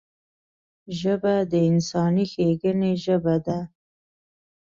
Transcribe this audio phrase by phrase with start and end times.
[0.99, 3.59] ژبه د انساني ښیګڼې ژبه ده